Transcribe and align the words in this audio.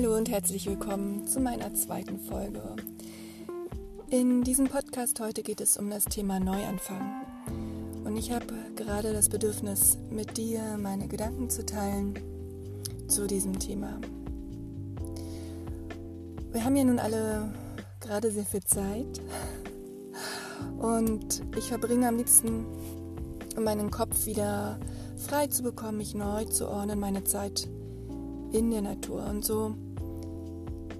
Hallo 0.00 0.16
und 0.16 0.30
herzlich 0.30 0.64
willkommen 0.66 1.26
zu 1.26 1.40
meiner 1.40 1.74
zweiten 1.74 2.20
Folge. 2.20 2.62
In 4.10 4.44
diesem 4.44 4.68
Podcast 4.68 5.18
heute 5.18 5.42
geht 5.42 5.60
es 5.60 5.76
um 5.76 5.90
das 5.90 6.04
Thema 6.04 6.38
Neuanfang. 6.38 7.26
Und 8.04 8.16
ich 8.16 8.30
habe 8.30 8.46
gerade 8.76 9.12
das 9.12 9.28
Bedürfnis, 9.28 9.98
mit 10.08 10.36
dir 10.36 10.78
meine 10.80 11.08
Gedanken 11.08 11.50
zu 11.50 11.66
teilen 11.66 12.16
zu 13.08 13.26
diesem 13.26 13.58
Thema. 13.58 14.00
Wir 16.52 16.64
haben 16.64 16.76
ja 16.76 16.84
nun 16.84 17.00
alle 17.00 17.52
gerade 17.98 18.30
sehr 18.30 18.46
viel 18.46 18.62
Zeit 18.62 19.20
und 20.78 21.42
ich 21.56 21.64
verbringe 21.64 22.06
am 22.06 22.18
liebsten, 22.18 22.66
um 23.56 23.64
meinen 23.64 23.90
Kopf 23.90 24.26
wieder 24.26 24.78
frei 25.16 25.48
zu 25.48 25.64
bekommen, 25.64 25.98
mich 25.98 26.14
neu 26.14 26.44
zu 26.44 26.68
ordnen, 26.68 27.00
meine 27.00 27.24
Zeit 27.24 27.68
in 28.52 28.70
der 28.70 28.82
Natur. 28.82 29.26
Und 29.26 29.44
so 29.44 29.74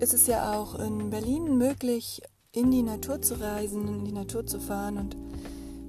ist 0.00 0.14
es 0.14 0.26
ja 0.26 0.58
auch 0.58 0.78
in 0.78 1.10
Berlin 1.10 1.58
möglich, 1.58 2.22
in 2.52 2.70
die 2.70 2.82
Natur 2.82 3.20
zu 3.20 3.38
reisen, 3.38 3.86
in 3.86 4.04
die 4.06 4.12
Natur 4.12 4.46
zu 4.46 4.58
fahren. 4.58 4.96
Und 4.96 5.16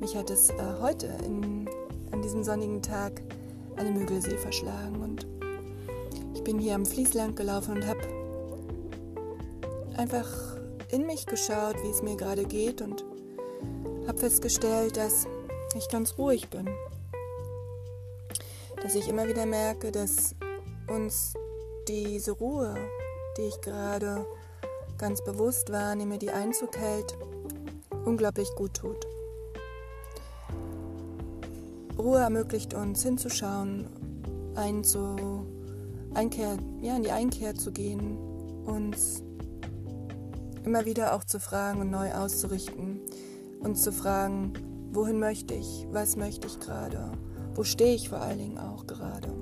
mich 0.00 0.16
hat 0.16 0.30
es 0.30 0.50
äh, 0.50 0.54
heute 0.80 1.06
in, 1.24 1.68
an 2.10 2.20
diesem 2.20 2.42
sonnigen 2.42 2.82
Tag 2.82 3.22
an 3.76 3.86
den 3.86 3.94
Müggelsee 3.94 4.36
verschlagen. 4.36 5.00
Und 5.00 5.26
ich 6.34 6.42
bin 6.42 6.58
hier 6.58 6.74
am 6.74 6.84
Fließland 6.84 7.36
gelaufen 7.36 7.76
und 7.76 7.86
habe 7.86 8.00
einfach 9.96 10.28
in 10.90 11.06
mich 11.06 11.26
geschaut, 11.26 11.76
wie 11.84 11.90
es 11.90 12.02
mir 12.02 12.16
gerade 12.16 12.44
geht 12.44 12.82
und 12.82 13.04
habe 14.08 14.18
festgestellt, 14.18 14.96
dass 14.96 15.28
ich 15.76 15.88
ganz 15.88 16.18
ruhig 16.18 16.48
bin. 16.50 16.68
Dass 18.82 18.96
ich 18.96 19.08
immer 19.08 19.28
wieder 19.28 19.46
merke, 19.46 19.92
dass 19.92 20.34
uns 20.88 21.34
diese 21.86 22.32
Ruhe, 22.32 22.74
die 23.36 23.42
ich 23.42 23.60
gerade 23.60 24.26
ganz 24.98 25.24
bewusst 25.24 25.72
wahrnehme, 25.72 26.18
die 26.18 26.30
Einzug 26.30 26.76
hält, 26.76 27.16
unglaublich 28.04 28.48
gut 28.56 28.74
tut. 28.74 29.06
Ruhe 31.98 32.18
ermöglicht 32.18 32.74
uns 32.74 33.02
hinzuschauen, 33.02 33.86
einzu, 34.54 35.46
Einkehr, 36.14 36.56
ja, 36.80 36.96
in 36.96 37.02
die 37.02 37.10
Einkehr 37.10 37.54
zu 37.54 37.72
gehen, 37.72 38.18
uns 38.64 39.22
immer 40.64 40.84
wieder 40.84 41.14
auch 41.14 41.24
zu 41.24 41.38
fragen 41.40 41.80
und 41.80 41.90
neu 41.90 42.12
auszurichten, 42.12 43.00
uns 43.60 43.82
zu 43.82 43.92
fragen, 43.92 44.52
wohin 44.92 45.18
möchte 45.18 45.54
ich, 45.54 45.86
was 45.90 46.16
möchte 46.16 46.46
ich 46.46 46.58
gerade, 46.58 47.12
wo 47.54 47.64
stehe 47.64 47.94
ich 47.94 48.08
vor 48.08 48.20
allen 48.20 48.38
Dingen 48.38 48.58
auch 48.58 48.86
gerade. 48.86 49.32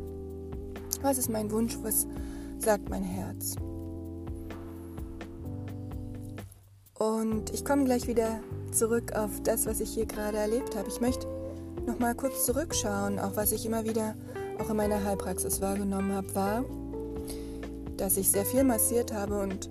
Was 1.03 1.19
ist 1.19 1.31
mein 1.31 1.51
Wunsch? 1.51 1.79
Was 1.83 2.07
sagt 2.59 2.89
mein 2.89 3.05
Herz? 3.05 3.57
Und 6.99 7.55
ich 7.55 7.65
komme 7.65 7.85
gleich 7.85 8.07
wieder 8.09 8.41
zurück 8.73 9.13
auf 9.15 9.31
das, 9.45 9.67
was 9.67 9.81
ich 9.81 9.91
hier 9.91 10.07
gerade 10.07 10.37
erlebt 10.37 10.77
habe. 10.77 10.89
Ich 10.89 11.01
möchte 11.01 11.27
noch 11.87 11.99
mal 11.99 12.15
kurz 12.15 12.45
zurückschauen, 12.45 13.19
auch 13.19 13.37
was 13.37 13.53
ich 13.53 13.65
immer 13.65 13.85
wieder 13.85 14.15
auch 14.59 14.71
in 14.71 14.77
meiner 14.77 15.03
Heilpraxis 15.05 15.61
wahrgenommen 15.61 16.13
habe, 16.13 16.35
war, 16.35 16.65
dass 17.97 18.17
ich 18.17 18.29
sehr 18.31 18.45
viel 18.45 18.65
massiert 18.65 19.13
habe 19.13 19.41
und 19.41 19.71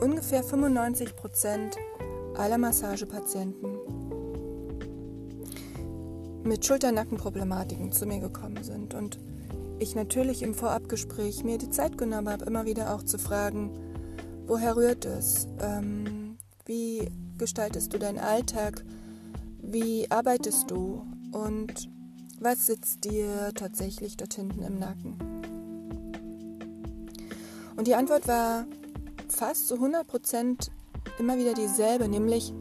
ungefähr 0.00 0.42
95 0.42 1.14
Prozent 1.14 1.76
aller 2.36 2.58
Massagepatienten 2.58 3.78
mit 6.42 6.64
Schulter-Nacken-Problematiken 6.64 7.92
zu 7.92 8.06
mir 8.06 8.20
gekommen 8.20 8.62
sind. 8.62 8.94
Und 8.94 9.18
ich 9.78 9.94
natürlich 9.94 10.42
im 10.42 10.54
Vorabgespräch 10.54 11.44
mir 11.44 11.58
die 11.58 11.70
Zeit 11.70 11.98
genommen 11.98 12.28
habe, 12.28 12.44
immer 12.44 12.64
wieder 12.64 12.94
auch 12.94 13.02
zu 13.02 13.18
fragen, 13.18 13.70
woher 14.46 14.76
rührt 14.76 15.04
es? 15.04 15.48
Ähm, 15.60 16.25
wie 16.66 17.08
gestaltest 17.38 17.94
du 17.94 17.98
deinen 17.98 18.18
Alltag? 18.18 18.84
Wie 19.62 20.10
arbeitest 20.10 20.70
du? 20.70 21.06
Und 21.32 21.88
was 22.40 22.66
sitzt 22.66 23.04
dir 23.04 23.52
tatsächlich 23.54 24.16
dort 24.16 24.34
hinten 24.34 24.62
im 24.62 24.78
Nacken? 24.78 25.16
Und 27.76 27.86
die 27.86 27.94
Antwort 27.94 28.26
war 28.26 28.66
fast 29.28 29.68
zu 29.68 29.74
100 29.74 30.06
Prozent 30.06 30.70
immer 31.18 31.38
wieder 31.38 31.54
dieselbe, 31.54 32.08
nämlich 32.08 32.52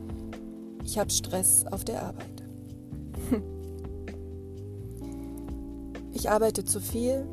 ich 0.84 1.00
habe 1.00 1.10
Stress 1.10 1.66
auf 1.72 1.84
der 1.84 2.04
Arbeit. 2.04 2.44
Ich 6.18 6.32
arbeite 6.32 6.64
zu 6.64 6.80
viel 6.80 7.28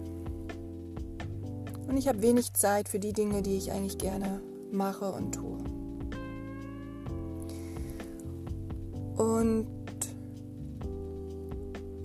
und 1.88 1.96
ich 1.96 2.08
habe 2.08 2.20
wenig 2.20 2.52
Zeit 2.52 2.88
für 2.88 2.98
die 2.98 3.12
Dinge, 3.12 3.40
die 3.40 3.56
ich 3.56 3.70
eigentlich 3.70 3.96
gerne 3.96 4.42
mache 4.72 5.10
und 5.12 5.36
tue. 5.36 5.58
Und 9.42 9.66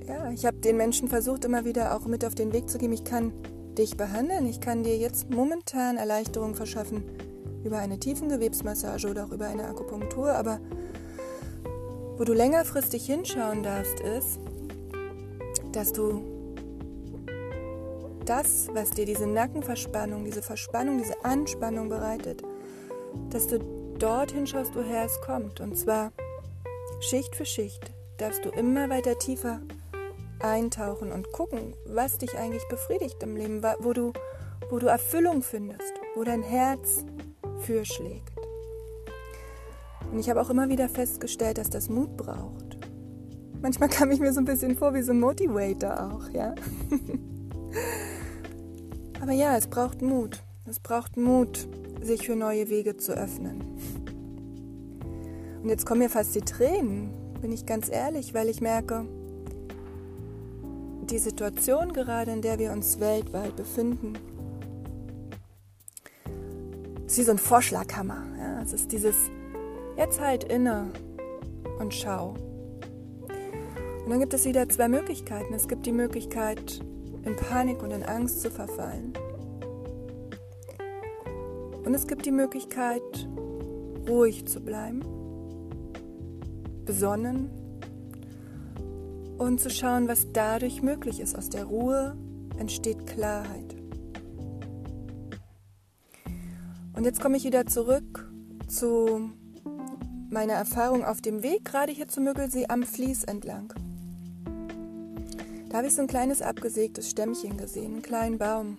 ja, 0.08 0.32
ich 0.32 0.46
habe 0.46 0.58
den 0.58 0.76
Menschen 0.76 1.08
versucht, 1.08 1.46
immer 1.46 1.66
wieder 1.66 1.96
auch 1.96 2.08
mit 2.08 2.26
auf 2.26 2.34
den 2.34 2.52
Weg 2.52 2.68
zu 2.68 2.80
geben. 2.80 2.94
Ich 2.94 3.04
kann 3.04 3.32
dich 3.78 3.96
behandeln, 3.96 4.48
ich 4.48 4.60
kann 4.60 4.84
dir 4.84 4.98
jetzt 4.98 5.30
momentan 5.30 5.98
Erleichterung 5.98 6.56
verschaffen 6.56 7.04
über 7.64 7.78
eine 7.78 8.00
Tiefengewebsmassage 8.00 9.08
oder 9.08 9.26
auch 9.26 9.32
über 9.32 9.46
eine 9.46 9.68
Akupunktur, 9.68 10.32
aber 10.32 10.60
wo 12.18 12.24
du 12.24 12.34
längerfristig 12.34 13.06
hinschauen 13.06 13.62
darfst, 13.62 14.00
ist, 14.00 14.40
dass 15.74 15.94
du 15.94 16.22
das, 18.26 18.68
was 18.74 18.90
dir 18.90 19.06
diese 19.06 19.28
Nackenverspannung, 19.28 20.26
diese 20.26 20.42
Verspannung, 20.42 20.98
diese 20.98 21.24
Anspannung 21.24 21.90
bereitet, 21.90 22.42
dass 23.30 23.46
du 23.46 23.60
dorthin 24.00 24.48
schaust, 24.48 24.74
woher 24.74 25.06
es 25.06 25.22
kommt. 25.22 25.62
Und 25.62 25.78
zwar 25.78 26.12
Schicht 27.00 27.36
für 27.36 27.46
Schicht 27.46 27.92
darfst 28.18 28.44
du 28.44 28.50
immer 28.50 28.90
weiter 28.90 29.18
tiefer 29.20 29.62
eintauchen 30.40 31.12
und 31.12 31.32
gucken, 31.32 31.76
was 31.86 32.18
dich 32.18 32.38
eigentlich 32.38 32.68
befriedigt 32.70 33.22
im 33.22 33.36
Leben, 33.36 33.62
wo 33.80 33.94
du, 33.94 34.14
wo 34.70 34.80
du 34.80 34.88
Erfüllung 34.88 35.44
findest, 35.44 35.94
wo 36.16 36.24
dein 36.24 36.42
Herz 36.42 37.06
für 37.62 37.86
schlägt. 37.86 38.32
Und 40.12 40.20
ich 40.20 40.30
habe 40.30 40.42
auch 40.42 40.50
immer 40.50 40.70
wieder 40.70 40.90
festgestellt, 40.90 41.58
dass 41.58 41.70
das 41.70 41.90
Mut 41.90 42.18
braucht. 42.18 42.78
Manchmal 43.62 43.90
kam 43.90 44.12
ich 44.12 44.20
mir 44.20 44.34
so 44.34 44.40
ein 44.40 44.46
bisschen 44.46 44.76
vor 44.76 44.94
wie 44.94 45.04
so 45.04 45.12
ein 45.12 45.20
Motivator 45.20 46.12
auch, 46.12 46.30
ja. 46.32 46.56
Aber 49.22 49.34
ja, 49.34 49.58
es 49.58 49.68
braucht 49.68 50.02
Mut. 50.02 50.44
Es 50.66 50.80
braucht 50.80 51.16
Mut, 51.16 51.68
sich 52.02 52.26
für 52.26 52.36
neue 52.36 52.70
Wege 52.70 52.98
zu 52.98 53.14
öffnen. 53.14 53.64
Und 55.68 55.72
jetzt 55.72 55.86
kommen 55.86 56.00
mir 56.00 56.10
fast 56.10 56.34
die 56.34 56.40
Tränen, 56.40 57.10
bin 57.42 57.52
ich 57.52 57.66
ganz 57.66 57.90
ehrlich, 57.90 58.34
weil 58.34 58.48
ich 58.48 58.62
merke, 58.62 59.06
die 61.10 61.18
Situation 61.18 61.92
gerade, 61.92 62.32
in 62.32 62.42
der 62.42 62.58
wir 62.58 62.72
uns 62.72 63.02
weltweit 63.02 63.54
befinden, 63.58 64.14
ist 67.06 67.18
wie 67.18 67.24
so 67.24 67.32
ein 67.32 67.38
Vorschlaghammer. 67.38 68.24
Ja? 68.40 68.62
Es 68.62 68.72
ist 68.72 68.94
dieses 68.94 69.18
jetzt 69.98 70.22
halt 70.22 70.46
inne 70.46 70.90
und 71.80 71.94
schau. 71.94 72.36
Und 74.06 74.10
dann 74.10 74.22
gibt 74.22 74.34
es 74.34 74.46
wieder 74.46 74.70
zwei 74.70 74.88
Möglichkeiten. 74.88 75.54
Es 75.54 75.68
gibt 75.68 75.86
die 75.86 75.92
Möglichkeit, 75.92 76.80
in 77.26 77.36
Panik 77.36 77.84
und 77.84 77.92
in 77.92 78.04
Angst 78.04 78.40
zu 78.40 78.50
verfallen. 78.50 79.12
Und 81.84 81.94
es 81.94 82.08
gibt 82.08 82.26
die 82.26 82.32
Möglichkeit, 82.32 83.28
ruhig 84.08 84.48
zu 84.48 84.62
bleiben, 84.62 85.17
besonnen 86.88 87.52
und 89.38 89.60
zu 89.60 89.70
schauen, 89.70 90.08
was 90.08 90.32
dadurch 90.34 90.82
möglich 90.82 91.20
ist. 91.20 91.38
Aus 91.38 91.50
der 91.50 91.66
Ruhe 91.66 92.18
entsteht 92.58 93.06
Klarheit. 93.06 93.76
Und 96.96 97.06
jetzt 97.06 97.22
komme 97.22 97.38
ich 97.38 97.44
wieder 97.44 97.68
zurück 97.68 98.28
zu 98.68 99.30
meiner 100.32 100.54
Erfahrung 100.54 101.06
auf 101.06 101.22
dem 101.22 101.44
Weg, 101.44 101.66
gerade 101.66 101.92
hier 101.92 102.08
zum 102.08 102.24
Müggelsee 102.24 102.66
am 102.68 102.82
Fließ 102.84 103.26
entlang. 103.26 103.72
Da 105.70 105.78
habe 105.78 105.88
ich 105.88 105.96
so 105.96 106.02
ein 106.02 106.08
kleines 106.08 106.42
abgesägtes 106.42 107.10
Stämmchen 107.10 107.58
gesehen, 107.58 107.94
einen 107.94 108.02
kleinen 108.02 108.38
Baum. 108.38 108.78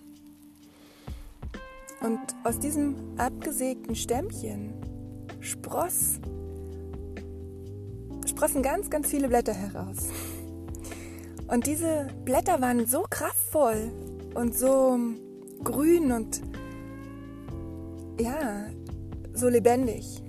Und 2.01 2.19
aus 2.43 2.59
diesem 2.59 2.95
abgesägten 3.17 3.95
Stämmchen 3.95 4.73
spross, 5.39 6.19
sprossen 8.39 8.63
ganz, 8.63 8.89
ganz 8.89 9.09
viele 9.09 9.27
Blätter 9.27 9.53
heraus. 9.53 9.97
Und 11.47 11.67
diese 11.67 12.07
Blätter 12.23 12.61
waren 12.61 12.85
so 12.85 13.03
kraftvoll 13.09 13.91
und 14.33 14.57
so 14.57 14.97
grün 15.61 16.13
und 16.13 16.41
ja, 18.17 18.67
so 19.33 19.49
lebendig, 19.49 20.23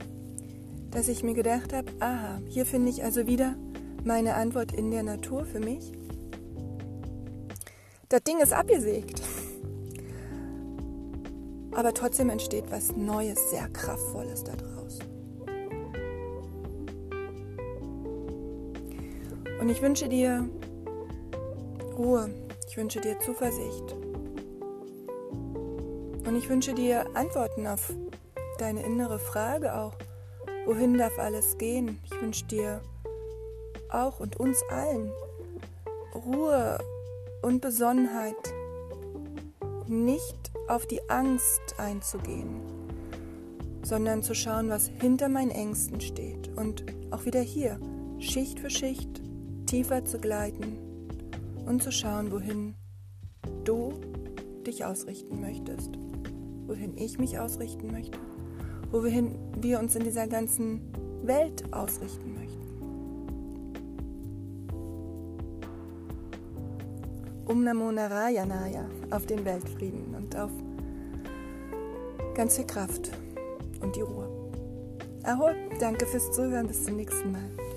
dass 0.90 1.06
ich 1.06 1.22
mir 1.22 1.34
gedacht 1.34 1.72
habe, 1.72 1.92
aha, 2.00 2.40
hier 2.48 2.66
finde 2.66 2.90
ich 2.90 3.04
also 3.04 3.28
wieder 3.28 3.54
meine 4.02 4.34
Antwort 4.34 4.72
in 4.72 4.90
der 4.90 5.04
Natur 5.04 5.44
für 5.44 5.60
mich. 5.60 5.92
Das 8.08 8.24
Ding 8.24 8.40
ist 8.40 8.52
abgesägt. 8.52 9.22
aber 11.76 11.94
trotzdem 11.94 12.28
entsteht 12.28 12.72
was 12.72 12.96
Neues, 12.96 13.38
sehr 13.50 13.68
Kraftvolles 13.68 14.42
daraus. 14.42 14.98
Und 19.60 19.68
ich 19.68 19.82
wünsche 19.82 20.08
dir 20.08 20.48
Ruhe, 21.98 22.30
ich 22.66 22.76
wünsche 22.78 23.00
dir 23.00 23.18
Zuversicht. 23.20 23.94
Und 26.26 26.34
ich 26.36 26.48
wünsche 26.48 26.72
dir 26.72 27.04
Antworten 27.14 27.66
auf 27.66 27.92
deine 28.58 28.82
innere 28.82 29.18
Frage 29.18 29.76
auch, 29.76 29.92
wohin 30.64 30.96
darf 30.96 31.18
alles 31.18 31.58
gehen? 31.58 32.00
Ich 32.04 32.22
wünsche 32.22 32.46
dir 32.46 32.80
auch 33.90 34.18
und 34.18 34.40
uns 34.40 34.62
allen 34.70 35.12
Ruhe 36.14 36.78
und 37.42 37.60
Besonnenheit, 37.60 38.54
nicht 39.86 40.52
auf 40.68 40.86
die 40.86 41.00
Angst 41.10 41.74
einzugehen, 41.76 42.60
sondern 43.82 44.22
zu 44.22 44.34
schauen, 44.34 44.70
was 44.70 44.88
hinter 45.00 45.28
meinen 45.28 45.50
Ängsten 45.50 46.00
steht. 46.00 46.48
Und 46.56 46.84
auch 47.10 47.26
wieder 47.26 47.40
hier 47.40 47.78
Schicht 48.20 48.60
für 48.60 48.70
Schicht 48.70 49.20
tiefer 49.70 50.04
zu 50.04 50.18
gleiten 50.18 50.78
und 51.64 51.80
zu 51.80 51.92
schauen, 51.92 52.32
wohin 52.32 52.74
du 53.62 53.92
dich 54.66 54.84
ausrichten 54.84 55.40
möchtest, 55.40 55.92
wohin 56.66 56.96
ich 56.96 57.20
mich 57.20 57.38
ausrichten 57.38 57.92
möchte, 57.92 58.18
wohin 58.90 59.38
wir 59.60 59.78
uns 59.78 59.94
in 59.94 60.02
dieser 60.02 60.26
ganzen 60.26 60.80
Welt 61.22 61.72
ausrichten 61.72 62.34
möchten. 62.34 62.66
Om 67.46 67.62
Namo 67.62 67.92
Narayanaya 67.92 68.86
auf 69.12 69.26
den 69.26 69.44
Weltfrieden 69.44 70.16
und 70.16 70.36
auf 70.36 70.50
ganz 72.34 72.56
viel 72.56 72.66
Kraft 72.66 73.12
und 73.80 73.94
die 73.94 74.00
Ruhe. 74.00 74.28
Ahoi, 75.22 75.54
danke 75.78 76.06
fürs 76.06 76.32
Zuhören, 76.32 76.66
bis 76.66 76.84
zum 76.84 76.96
nächsten 76.96 77.30
Mal. 77.30 77.69